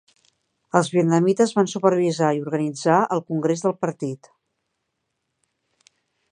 Els 0.77 0.87
vietnamites 0.93 1.53
van 1.57 1.69
supervisar 1.73 2.31
i 2.37 2.41
organitzar 2.45 2.97
el 3.17 3.23
congrés 3.29 3.63
del 3.69 3.79
partit. 3.83 4.33